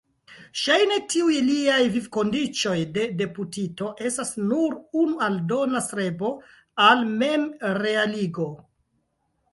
[0.59, 6.35] Ŝajne tiuj liaj vivkondiĉoj de deputito estas nur unu aldona strebo
[6.87, 8.53] al memrealigo.